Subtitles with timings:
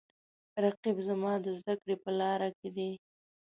[0.63, 2.91] رقیب زما د زده کړې په لاره کې دی